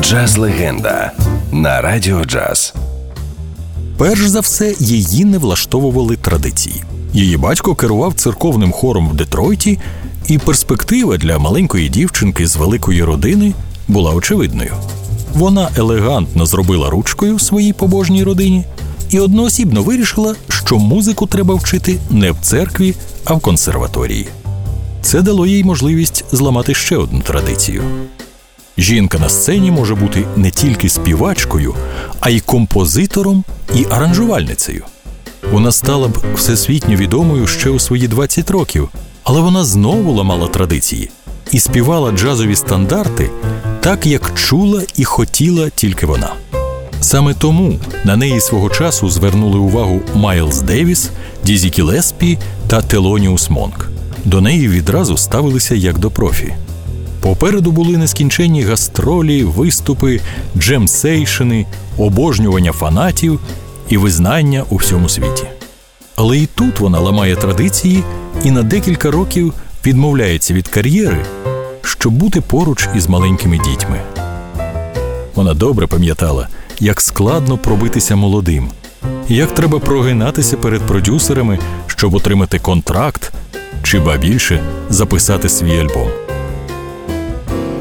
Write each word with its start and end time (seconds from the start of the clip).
Джаз 0.00 0.36
легенда 0.36 1.12
на 1.52 1.80
радіо 1.80 2.24
джаз. 2.24 2.74
Перш 3.98 4.26
за 4.26 4.40
все, 4.40 4.74
її 4.78 5.24
не 5.24 5.38
влаштовували 5.38 6.16
традиції. 6.16 6.82
Її 7.12 7.36
батько 7.36 7.74
керував 7.74 8.14
церковним 8.14 8.72
хором 8.72 9.08
в 9.08 9.14
Детройті, 9.14 9.78
і 10.28 10.38
перспектива 10.38 11.16
для 11.16 11.38
маленької 11.38 11.88
дівчинки 11.88 12.46
з 12.46 12.56
великої 12.56 13.04
родини 13.04 13.52
була 13.88 14.14
очевидною. 14.14 14.74
Вона 15.34 15.68
елегантно 15.76 16.46
зробила 16.46 16.90
ручкою 16.90 17.38
своїй 17.38 17.72
побожній 17.72 18.24
родині 18.24 18.64
і 19.10 19.18
одноосібно 19.18 19.82
вирішила, 19.82 20.34
що 20.48 20.78
музику 20.78 21.26
треба 21.26 21.54
вчити 21.54 21.98
не 22.10 22.32
в 22.32 22.36
церкві, 22.42 22.94
а 23.24 23.34
в 23.34 23.40
консерваторії. 23.40 24.28
Це 25.02 25.22
дало 25.22 25.46
їй 25.46 25.64
можливість 25.64 26.24
зламати 26.32 26.74
ще 26.74 26.96
одну 26.96 27.20
традицію. 27.20 27.82
Жінка 28.78 29.18
на 29.18 29.28
сцені 29.28 29.70
може 29.70 29.94
бути 29.94 30.24
не 30.36 30.50
тільки 30.50 30.88
співачкою, 30.88 31.74
а 32.20 32.30
й 32.30 32.40
композитором 32.40 33.44
і 33.74 33.86
аранжувальницею. 33.90 34.84
Вона 35.52 35.72
стала 35.72 36.08
б 36.08 36.18
всесвітньо 36.34 36.96
відомою 36.96 37.46
ще 37.46 37.70
у 37.70 37.78
свої 37.78 38.08
20 38.08 38.50
років, 38.50 38.88
але 39.24 39.40
вона 39.40 39.64
знову 39.64 40.12
ламала 40.12 40.48
традиції 40.48 41.10
і 41.50 41.60
співала 41.60 42.12
джазові 42.12 42.56
стандарти 42.56 43.30
так, 43.80 44.06
як 44.06 44.32
чула 44.34 44.82
і 44.96 45.04
хотіла 45.04 45.70
тільки 45.70 46.06
вона. 46.06 46.32
Саме 47.00 47.34
тому 47.34 47.78
на 48.04 48.16
неї 48.16 48.40
свого 48.40 48.70
часу 48.70 49.10
звернули 49.10 49.58
увагу 49.58 50.00
Майлз 50.14 50.62
Девіс, 50.62 51.10
Дізі 51.44 51.70
Кілеспі 51.70 52.38
та 52.68 52.82
Телоніус 52.82 53.50
Монк. 53.50 53.88
До 54.24 54.40
неї 54.40 54.68
відразу 54.68 55.16
ставилися 55.16 55.74
як 55.74 55.98
до 55.98 56.10
профі. 56.10 56.54
Попереду 57.26 57.72
були 57.72 57.96
нескінченні 57.96 58.62
гастролі, 58.62 59.44
виступи, 59.44 60.20
джемсейшини, 60.58 61.66
обожнювання 61.98 62.72
фанатів 62.72 63.40
і 63.88 63.96
визнання 63.96 64.64
у 64.70 64.76
всьому 64.76 65.08
світі. 65.08 65.44
Але 66.16 66.38
і 66.38 66.46
тут 66.46 66.80
вона 66.80 67.00
ламає 67.00 67.36
традиції 67.36 68.04
і 68.44 68.50
на 68.50 68.62
декілька 68.62 69.10
років 69.10 69.54
відмовляється 69.86 70.54
від 70.54 70.68
кар'єри, 70.68 71.24
щоб 71.82 72.12
бути 72.12 72.40
поруч 72.40 72.88
із 72.96 73.08
маленькими 73.08 73.58
дітьми. 73.58 74.00
Вона 75.34 75.54
добре 75.54 75.86
пам'ятала, 75.86 76.48
як 76.80 77.00
складно 77.00 77.58
пробитися 77.58 78.16
молодим, 78.16 78.70
як 79.28 79.54
треба 79.54 79.78
прогинатися 79.78 80.56
перед 80.56 80.82
продюсерами, 80.82 81.58
щоб 81.86 82.14
отримати 82.14 82.58
контракт 82.58 83.32
чи 83.82 84.00
ба 84.00 84.16
більше 84.16 84.60
записати 84.90 85.48
свій 85.48 85.78
альбом. 85.78 86.25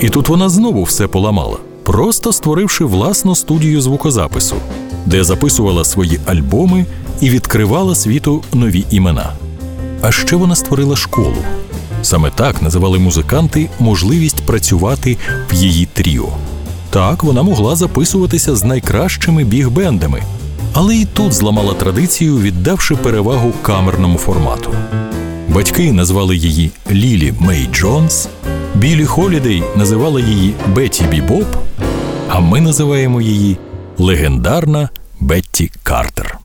І 0.00 0.08
тут 0.08 0.28
вона 0.28 0.48
знову 0.48 0.82
все 0.82 1.06
поламала, 1.06 1.56
просто 1.82 2.32
створивши 2.32 2.84
власну 2.84 3.34
студію 3.34 3.80
звукозапису, 3.80 4.56
де 5.06 5.24
записувала 5.24 5.84
свої 5.84 6.20
альбоми 6.26 6.86
і 7.20 7.30
відкривала 7.30 7.94
світу 7.94 8.42
нові 8.52 8.84
імена. 8.90 9.32
А 10.02 10.12
ще 10.12 10.36
вона 10.36 10.54
створила 10.56 10.96
школу. 10.96 11.36
Саме 12.02 12.30
так 12.30 12.62
називали 12.62 12.98
музиканти 12.98 13.70
можливість 13.80 14.46
працювати 14.46 15.16
в 15.50 15.54
її 15.54 15.88
тріо. 15.92 16.28
Так 16.90 17.24
вона 17.24 17.42
могла 17.42 17.76
записуватися 17.76 18.56
з 18.56 18.64
найкращими 18.64 19.44
біг-бендами, 19.44 20.22
але 20.72 20.96
і 20.96 21.04
тут 21.04 21.32
зламала 21.32 21.74
традицію, 21.74 22.38
віддавши 22.38 22.96
перевагу 22.96 23.52
камерному 23.62 24.18
формату. 24.18 24.70
Батьки 25.48 25.92
назвали 25.92 26.36
її 26.36 26.70
Лілі 26.90 27.34
Мей 27.40 27.68
Джонс, 27.72 28.28
Білі 28.74 29.04
Холідей 29.04 29.62
називала 29.76 30.20
її 30.20 30.54
Бетті 30.74 31.04
Бібоп, 31.04 31.56
а 32.28 32.40
ми 32.40 32.60
називаємо 32.60 33.20
її 33.20 33.56
легендарна 33.98 34.88
Бетті 35.20 35.72
Картер. 35.82 36.38